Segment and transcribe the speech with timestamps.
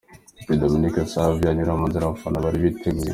[0.41, 3.09] Nshuti Dominique Savio anyura mu nzira abafana bari bateguye.